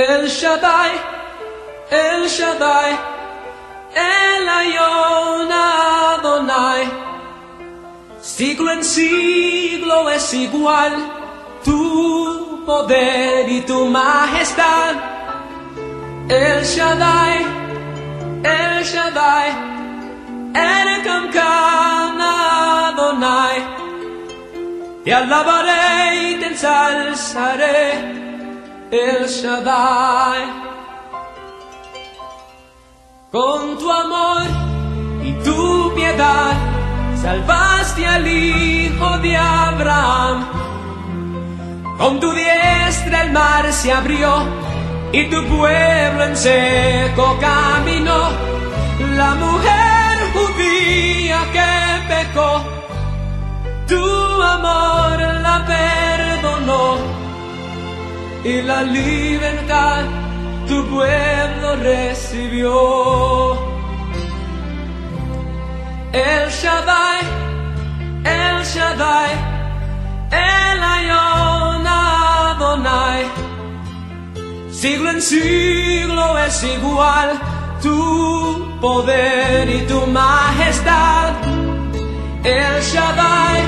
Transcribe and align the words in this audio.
El 0.00 0.28
Shaddai, 0.28 0.92
El 1.90 2.26
Shaddai, 2.26 2.92
El 3.94 4.48
Ayon 4.48 5.52
Adonai. 5.52 6.90
Siglo 8.22 8.72
en 8.72 8.82
siglo 8.82 10.08
es 10.08 10.32
igual 10.32 10.92
tu 11.62 12.64
poder 12.64 13.46
y 13.50 13.60
tu 13.60 13.86
majestad. 13.86 14.94
El 16.28 16.64
Shaddai, 16.64 17.36
El 18.42 18.82
Shaddai, 18.82 19.48
El 20.54 21.02
Kankan 21.02 22.20
Adonai. 22.20 23.58
Te 25.04 25.12
alabaré 25.12 26.30
y 26.30 26.34
te 26.40 26.46
ensalzaré. 26.46 28.29
El 28.90 29.28
Shaddai. 29.28 30.42
Con 33.30 33.78
tu 33.78 33.88
amor 33.88 34.42
y 35.22 35.32
tu 35.44 35.94
piedad 35.94 36.54
salvaste 37.22 38.04
al 38.04 38.26
hijo 38.26 39.18
de 39.18 39.36
Abraham. 39.36 40.44
Con 41.98 42.18
tu 42.18 42.32
diestra 42.32 43.22
el 43.22 43.30
mar 43.30 43.72
se 43.72 43.92
abrió 43.92 44.42
y 45.12 45.24
tu 45.30 45.36
pueblo 45.46 46.24
en 46.24 46.36
seco 46.36 47.38
caminó. 47.40 48.30
La 49.14 49.36
mujer 49.36 50.18
judía 50.34 51.38
que 51.52 52.12
pecó, 52.12 52.64
tu 53.86 54.42
amor 54.42 55.20
la 55.42 55.64
perdonó 55.64 56.09
y 58.44 58.62
la 58.62 58.82
libertad 58.82 60.04
tu 60.66 60.86
pueblo 60.86 61.76
recibió. 61.82 62.72
El 66.12 66.50
Shaddai, 66.50 67.20
El 68.24 68.64
Shaddai, 68.64 69.30
El 70.30 70.82
Ayon 70.82 71.86
Adonai. 71.86 73.26
Siglo 74.70 75.10
en 75.10 75.22
siglo 75.22 76.38
es 76.38 76.62
igual 76.64 77.38
tu 77.82 78.78
poder 78.80 79.68
y 79.68 79.80
tu 79.86 80.06
majestad. 80.06 81.34
El 82.44 82.82
Shaddai, 82.82 83.60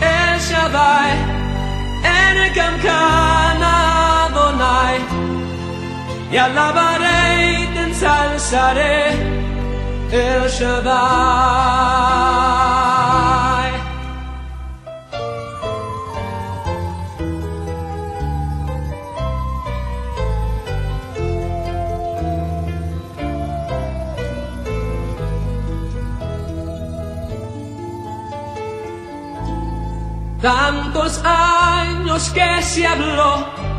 El 0.00 0.40
Shaddai. 0.40 1.34
Enekam 2.04 2.74
kan 2.82 3.62
Y 6.30 6.36
alabaré 6.36 7.62
y 7.62 7.66
te 7.74 7.80
ensalzaré. 7.80 8.94
El 10.10 10.48
Shaddai. 10.48 11.74
Tantos 30.40 31.22
años 31.24 32.30
que 32.30 32.62
se 32.62 32.86
habló 32.86 33.73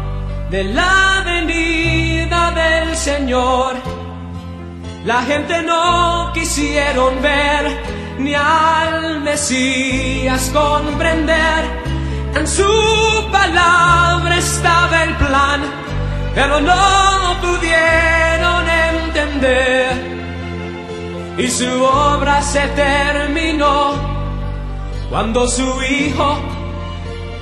de 0.49 0.63
la 0.63 1.23
venida 1.25 2.51
del 2.51 2.95
Señor. 2.95 3.75
La 5.03 5.21
gente 5.23 5.61
no 5.63 6.31
quisieron 6.33 7.21
ver 7.21 7.63
ni 8.19 8.33
al 8.33 9.21
Mesías 9.21 10.51
comprender. 10.53 11.65
En 12.35 12.47
su 12.47 13.27
palabra 13.31 14.37
estaba 14.37 15.03
el 15.03 15.15
plan, 15.15 15.61
pero 16.33 16.59
no 16.59 17.35
pudieron 17.41 18.69
entender. 18.89 19.91
Y 21.37 21.47
su 21.49 21.83
obra 21.83 22.41
se 22.41 22.67
terminó 22.69 23.93
cuando 25.09 25.47
su 25.47 25.81
hijo 25.83 26.37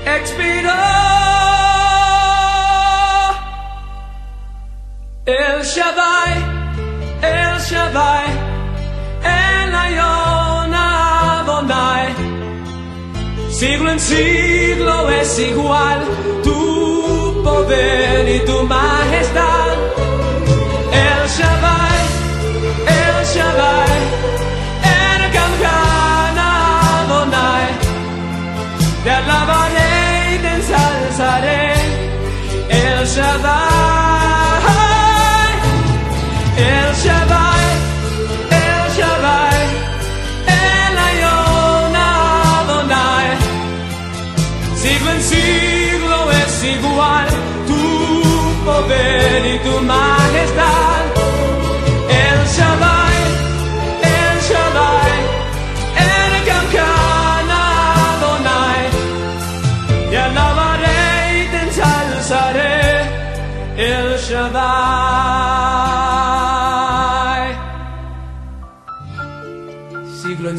expiró. 0.05 1.22
El 5.25 5.63
Shaddai, 5.63 6.33
El 7.21 7.57
Shaddai, 7.61 8.25
El 9.23 9.73
Ayon 9.73 10.73
Adonai. 10.73 12.13
Siglo 13.49 13.91
en 13.91 13.99
siglo 14.01 15.09
es 15.11 15.39
igual 15.39 16.03
tu 16.43 17.41
poder 17.41 18.35
y 18.35 18.39
tu 18.45 18.63
majestad. 18.63 19.62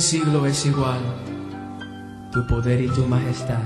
Siglo 0.04 0.44
es 0.44 0.66
igual 0.66 1.00
tu 2.30 2.46
poder 2.46 2.78
y 2.82 2.88
tu 2.88 3.06
majestad. 3.06 3.62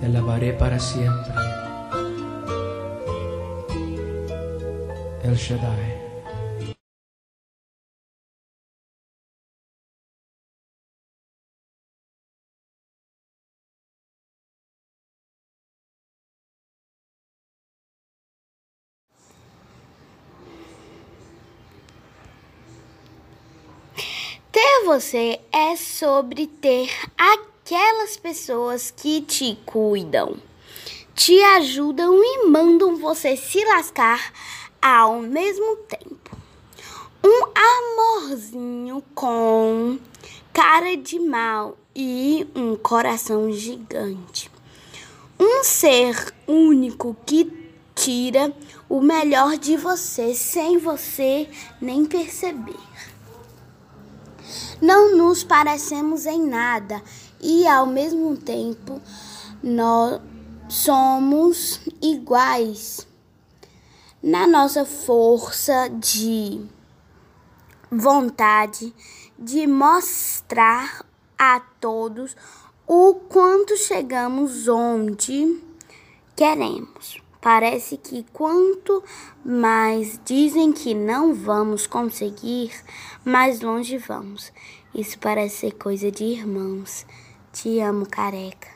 Te 0.00 0.06
alabaré 0.06 0.54
para 0.54 0.78
siempre. 0.78 1.34
El 5.22 5.34
Shaddai. 5.36 6.05
Ter 24.56 24.84
você 24.86 25.38
é 25.52 25.76
sobre 25.76 26.46
ter 26.46 26.90
aquelas 27.18 28.16
pessoas 28.16 28.90
que 28.90 29.20
te 29.20 29.58
cuidam, 29.66 30.38
te 31.14 31.38
ajudam 31.42 32.18
e 32.24 32.46
mandam 32.46 32.96
você 32.96 33.36
se 33.36 33.62
lascar 33.66 34.32
ao 34.80 35.20
mesmo 35.20 35.76
tempo. 35.86 36.38
Um 37.22 37.52
amorzinho 37.54 39.04
com 39.14 39.98
cara 40.54 40.96
de 40.96 41.20
mal 41.20 41.76
e 41.94 42.46
um 42.54 42.76
coração 42.76 43.52
gigante. 43.52 44.50
Um 45.38 45.62
ser 45.64 46.32
único 46.48 47.14
que 47.26 47.52
tira 47.94 48.56
o 48.88 49.02
melhor 49.02 49.58
de 49.58 49.76
você 49.76 50.34
sem 50.34 50.78
você 50.78 51.46
nem 51.78 52.06
perceber. 52.06 52.95
Não 54.80 55.16
nos 55.16 55.42
parecemos 55.42 56.26
em 56.26 56.46
nada 56.46 57.02
e 57.40 57.66
ao 57.66 57.86
mesmo 57.86 58.36
tempo 58.36 59.00
nós 59.62 60.20
somos 60.68 61.80
iguais 62.02 63.06
na 64.22 64.46
nossa 64.46 64.84
força 64.84 65.88
de 65.88 66.60
vontade 67.90 68.94
de 69.38 69.66
mostrar 69.66 71.04
a 71.38 71.60
todos 71.80 72.36
o 72.86 73.14
quanto 73.14 73.76
chegamos 73.76 74.68
onde 74.68 75.60
queremos. 76.34 77.25
Parece 77.40 77.96
que 77.96 78.24
quanto 78.32 79.02
mais 79.44 80.20
dizem 80.24 80.72
que 80.72 80.94
não 80.94 81.34
vamos 81.34 81.86
conseguir, 81.86 82.72
mais 83.24 83.60
longe 83.60 83.98
vamos. 83.98 84.52
Isso 84.94 85.18
parece 85.18 85.56
ser 85.56 85.72
coisa 85.72 86.10
de 86.10 86.24
irmãos. 86.24 87.06
Te 87.52 87.80
amo, 87.80 88.06
careca. 88.08 88.68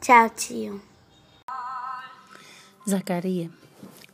Tchau, 0.00 0.30
tio. 0.30 0.82
Zacaria, 2.88 3.50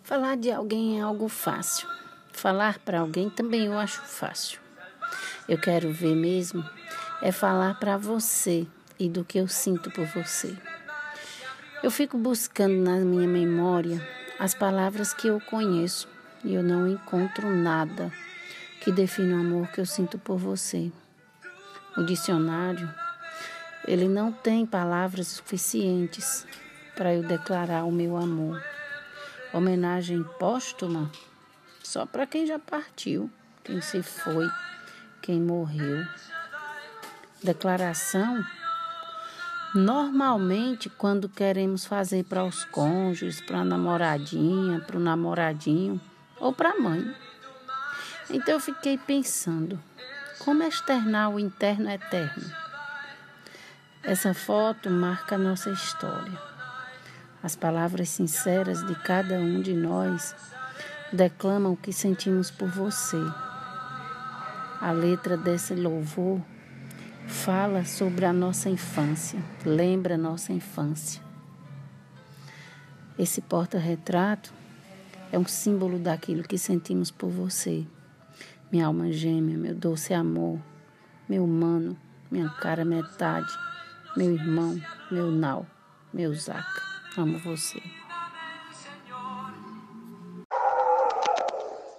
falar 0.02 0.36
de 0.36 0.50
alguém 0.50 0.98
é 0.98 1.02
algo 1.02 1.28
fácil. 1.28 1.86
Falar 2.32 2.78
para 2.78 3.00
alguém 3.00 3.28
também 3.28 3.66
eu 3.66 3.78
acho 3.78 4.00
fácil. 4.00 4.58
Eu 5.46 5.60
quero 5.60 5.92
ver 5.92 6.16
mesmo 6.16 6.64
é 7.22 7.30
falar 7.30 7.78
para 7.78 7.96
você 7.96 8.66
e 8.98 9.08
do 9.08 9.24
que 9.24 9.38
eu 9.38 9.46
sinto 9.46 9.90
por 9.92 10.04
você. 10.06 10.54
Eu 11.82 11.90
fico 11.90 12.18
buscando 12.18 12.74
na 12.74 12.96
minha 12.96 13.28
memória 13.28 14.06
as 14.38 14.54
palavras 14.54 15.14
que 15.14 15.28
eu 15.28 15.40
conheço 15.40 16.08
e 16.44 16.52
eu 16.52 16.62
não 16.62 16.88
encontro 16.88 17.48
nada 17.48 18.12
que 18.80 18.90
defina 18.90 19.36
o 19.36 19.40
amor 19.40 19.68
que 19.68 19.80
eu 19.80 19.86
sinto 19.86 20.18
por 20.18 20.36
você. 20.36 20.90
O 21.96 22.02
dicionário, 22.02 22.92
ele 23.86 24.08
não 24.08 24.32
tem 24.32 24.66
palavras 24.66 25.28
suficientes 25.28 26.44
para 26.96 27.14
eu 27.14 27.22
declarar 27.22 27.84
o 27.84 27.92
meu 27.92 28.16
amor. 28.16 28.62
Homenagem 29.52 30.24
póstuma 30.38 31.10
só 31.82 32.04
para 32.06 32.26
quem 32.26 32.46
já 32.46 32.58
partiu, 32.58 33.30
quem 33.62 33.80
se 33.80 34.02
foi, 34.02 34.48
quem 35.20 35.40
morreu. 35.40 36.04
Declaração 37.44 38.44
Normalmente, 39.74 40.90
quando 40.90 41.30
queremos 41.30 41.86
fazer 41.86 42.24
para 42.24 42.44
os 42.44 42.62
cônjuges, 42.66 43.40
para 43.40 43.60
a 43.60 43.64
namoradinha, 43.64 44.80
para 44.80 44.98
o 44.98 45.00
namoradinho 45.00 45.98
ou 46.38 46.52
para 46.52 46.72
a 46.72 46.78
mãe. 46.78 47.16
Então 48.28 48.52
eu 48.52 48.60
fiquei 48.60 48.98
pensando, 48.98 49.82
como 50.40 50.62
externar 50.62 51.30
o 51.30 51.40
interno 51.40 51.88
eterno? 51.88 52.44
Essa 54.02 54.34
foto 54.34 54.90
marca 54.90 55.36
a 55.36 55.38
nossa 55.38 55.70
história. 55.70 56.38
As 57.42 57.56
palavras 57.56 58.10
sinceras 58.10 58.86
de 58.86 58.94
cada 58.96 59.36
um 59.36 59.62
de 59.62 59.72
nós 59.72 60.34
declamam 61.10 61.72
o 61.72 61.76
que 61.78 61.94
sentimos 61.94 62.50
por 62.50 62.68
você. 62.68 63.16
A 64.82 64.92
letra 64.92 65.34
desse 65.34 65.74
louvor 65.74 66.42
fala 67.26 67.84
sobre 67.84 68.24
a 68.24 68.32
nossa 68.32 68.68
infância, 68.68 69.38
lembra 69.64 70.14
a 70.14 70.18
nossa 70.18 70.52
infância. 70.52 71.22
Esse 73.18 73.40
porta-retrato 73.40 74.52
é 75.30 75.38
um 75.38 75.46
símbolo 75.46 75.98
daquilo 75.98 76.42
que 76.42 76.58
sentimos 76.58 77.10
por 77.10 77.30
você. 77.30 77.86
Minha 78.70 78.86
alma 78.86 79.12
gêmea, 79.12 79.56
meu 79.56 79.74
doce 79.74 80.14
amor, 80.14 80.58
meu 81.28 81.44
humano, 81.44 81.96
minha 82.30 82.48
cara 82.48 82.84
metade, 82.84 83.52
meu 84.16 84.32
irmão, 84.32 84.80
meu 85.10 85.30
nau, 85.30 85.66
meu 86.12 86.34
zaca. 86.34 86.82
Amo 87.16 87.38
você. 87.38 87.82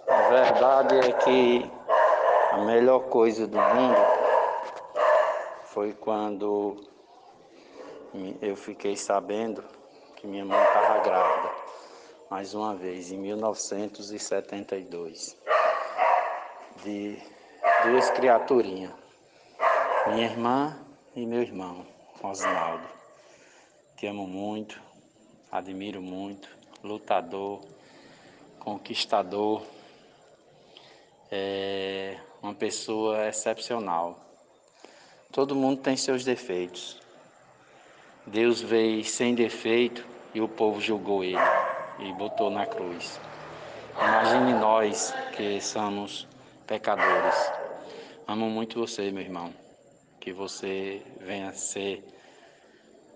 A 0.09 0.29
verdade 0.29 0.95
é 0.95 1.11
que 1.11 1.71
a 2.51 2.65
melhor 2.65 3.01
coisa 3.09 3.45
do 3.45 3.57
mundo 3.57 4.12
foi 5.73 5.91
quando 5.91 6.87
eu 8.39 8.55
fiquei 8.55 8.95
sabendo 8.95 9.63
que 10.15 10.27
minha 10.27 10.45
mãe 10.45 10.63
estava 10.63 10.99
grávida, 10.99 11.49
mais 12.29 12.53
uma 12.53 12.75
vez, 12.75 13.11
em 13.11 13.17
1972, 13.17 15.35
de 16.83 17.17
duas 17.85 18.11
criaturinhas, 18.11 18.93
minha 20.05 20.25
irmã 20.25 20.79
e 21.15 21.25
meu 21.25 21.41
irmão, 21.41 21.87
Osnaldo. 22.21 22.87
Te 23.97 24.05
amo 24.05 24.27
muito, 24.27 24.79
admiro 25.51 26.03
muito, 26.03 26.55
lutador, 26.83 27.61
conquistador, 28.59 29.63
é 31.31 32.19
uma 32.43 32.53
pessoa 32.53 33.27
excepcional. 33.27 34.32
Todo 35.33 35.55
mundo 35.55 35.81
tem 35.81 35.97
seus 35.97 36.23
defeitos. 36.23 37.01
Deus 38.27 38.61
veio 38.61 39.03
sem 39.03 39.33
defeito 39.33 40.05
e 40.31 40.39
o 40.39 40.47
povo 40.47 40.79
julgou 40.79 41.23
ele 41.23 41.35
e 41.97 42.13
botou 42.13 42.51
na 42.51 42.67
cruz. 42.67 43.19
Imagine 43.97 44.53
nós 44.53 45.11
que 45.35 45.59
somos 45.59 46.27
pecadores. 46.67 47.51
Amo 48.27 48.47
muito 48.47 48.79
você, 48.79 49.09
meu 49.09 49.23
irmão. 49.23 49.51
Que 50.19 50.31
você 50.31 51.01
venha 51.19 51.51
ser 51.51 52.05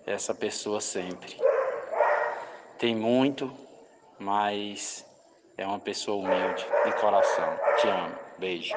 essa 0.04 0.34
pessoa 0.34 0.80
sempre. 0.80 1.36
Tem 2.80 2.96
muito, 2.96 3.56
mas 4.18 5.06
é 5.56 5.64
uma 5.64 5.78
pessoa 5.78 6.16
humilde, 6.16 6.66
de 6.84 6.92
coração. 7.00 7.56
Te 7.80 7.86
amo. 7.86 8.14
Beijo. 8.38 8.74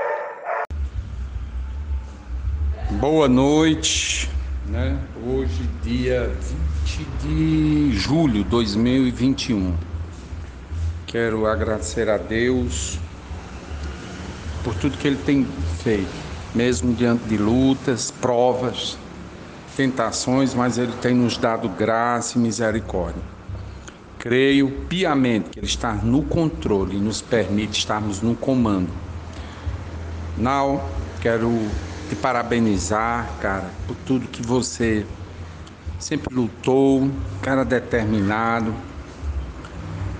Boa 3.01 3.27
noite, 3.27 4.30
né? 4.68 4.95
Hoje, 5.25 5.68
dia 5.81 6.31
20 6.86 7.07
de 7.24 7.98
julho 7.98 8.44
de 8.44 8.50
2021. 8.51 9.74
Quero 11.07 11.48
agradecer 11.48 12.07
a 12.07 12.18
Deus 12.18 13.00
por 14.63 14.75
tudo 14.75 15.00
que 15.00 15.07
Ele 15.07 15.18
tem 15.18 15.48
feito, 15.81 16.13
mesmo 16.53 16.94
diante 16.94 17.24
de 17.24 17.38
lutas, 17.38 18.12
provas, 18.12 18.95
tentações, 19.75 20.53
mas 20.53 20.77
Ele 20.77 20.94
tem 21.01 21.15
nos 21.15 21.38
dado 21.38 21.67
graça 21.70 22.38
e 22.38 22.39
misericórdia. 22.39 23.24
Creio 24.20 24.70
piamente 24.88 25.50
que 25.50 25.58
Ele 25.58 25.65
está 25.65 25.91
no 25.91 26.22
controle 26.22 26.98
e 26.98 27.00
nos 27.00 27.20
permite 27.20 27.79
estarmos 27.79 28.22
no 28.22 28.36
comando. 28.36 28.91
Now, 30.38 30.88
quero 31.20 31.51
te 32.12 32.15
parabenizar, 32.18 33.25
cara, 33.39 33.72
por 33.88 33.96
tudo 34.06 34.27
que 34.27 34.41
você 34.41 35.06
sempre 35.98 36.36
lutou, 36.36 37.10
cara 37.41 37.63
determinado. 37.63 38.74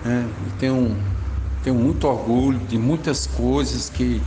Né? 0.06 0.26
Tenho, 0.58 0.96
tenho 1.66 1.76
muito 1.76 2.08
orgulho 2.08 2.58
de 2.60 2.78
muitas 2.78 3.28
coisas 3.28 3.90
que 3.90 4.22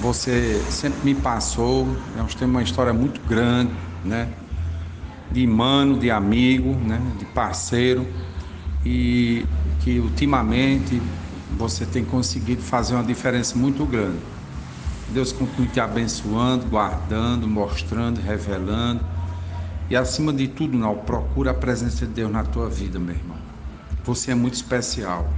você 0.00 0.60
sempre 0.68 0.98
me 1.04 1.14
passou. 1.14 1.86
Nós 2.16 2.34
temos 2.34 2.56
uma 2.56 2.62
história 2.64 2.92
muito 2.92 3.20
grande, 3.20 3.70
né? 4.04 4.28
De 5.30 5.46
mano, 5.46 5.96
de 6.00 6.10
amigo, 6.10 6.74
né? 6.74 7.00
De 7.20 7.24
parceiro. 7.26 8.04
E 8.84 9.44
que 9.78 10.00
ultimamente 10.00 11.00
você 11.56 11.86
tem 11.86 12.04
conseguido 12.04 12.62
fazer 12.62 12.94
uma 12.94 13.04
diferença 13.04 13.56
muito 13.56 13.86
grande. 13.86 14.35
Deus 15.08 15.32
continue 15.32 15.68
te 15.68 15.80
abençoando, 15.80 16.66
guardando, 16.66 17.46
mostrando, 17.46 18.20
revelando. 18.20 19.04
E 19.88 19.96
acima 19.96 20.32
de 20.32 20.48
tudo, 20.48 20.76
não, 20.76 20.96
procura 20.96 21.52
a 21.52 21.54
presença 21.54 22.06
de 22.06 22.12
Deus 22.12 22.30
na 22.30 22.42
tua 22.42 22.68
vida, 22.68 22.98
meu 22.98 23.14
irmão. 23.14 23.36
Você 24.04 24.32
é 24.32 24.34
muito 24.34 24.54
especial. 24.54 25.28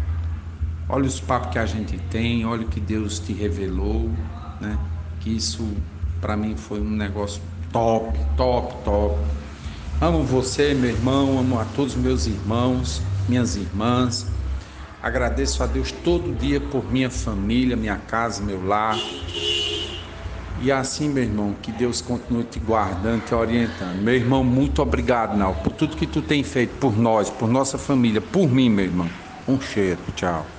Olha 0.88 1.06
os 1.06 1.20
papos 1.20 1.50
que 1.52 1.58
a 1.58 1.66
gente 1.66 1.98
tem, 2.10 2.46
olha 2.46 2.64
o 2.64 2.68
que 2.68 2.80
Deus 2.80 3.18
te 3.18 3.32
revelou, 3.34 4.10
né? 4.58 4.78
Que 5.20 5.36
isso 5.36 5.68
para 6.18 6.34
mim 6.34 6.56
foi 6.56 6.80
um 6.80 6.90
negócio 6.90 7.42
top, 7.70 8.18
top, 8.36 8.74
top. 8.84 9.18
Amo 10.00 10.24
você, 10.24 10.74
meu 10.74 10.90
irmão, 10.90 11.38
amo 11.38 11.58
a 11.58 11.64
todos 11.66 11.94
os 11.94 12.00
meus 12.00 12.26
irmãos, 12.26 13.02
minhas 13.28 13.56
irmãs. 13.56 14.26
Agradeço 15.02 15.62
a 15.62 15.66
Deus 15.66 15.92
todo 15.92 16.34
dia 16.34 16.60
por 16.60 16.90
minha 16.90 17.10
família, 17.10 17.76
minha 17.76 17.96
casa, 17.96 18.42
meu 18.42 18.64
lar. 18.64 18.96
E 20.60 20.72
assim, 20.72 21.08
meu 21.08 21.22
irmão, 21.22 21.54
que 21.62 21.70
Deus 21.70 22.00
continue 22.00 22.44
te 22.44 22.58
guardando, 22.58 23.22
te 23.22 23.34
orientando. 23.34 23.96
Meu 23.96 24.14
irmão, 24.14 24.42
muito 24.42 24.82
obrigado, 24.82 25.36
Nau, 25.36 25.54
por 25.54 25.72
tudo 25.72 25.96
que 25.96 26.06
tu 26.06 26.20
tem 26.20 26.42
feito 26.42 26.78
por 26.78 26.98
nós, 26.98 27.30
por 27.30 27.48
nossa 27.48 27.78
família, 27.78 28.20
por 28.20 28.48
mim, 28.48 28.68
meu 28.68 28.84
irmão. 28.84 29.10
Um 29.46 29.60
cheiro, 29.60 30.00
tchau. 30.14 30.57